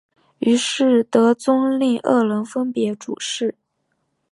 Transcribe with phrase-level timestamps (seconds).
[0.39, 3.53] 于是德宗令二人分别主事。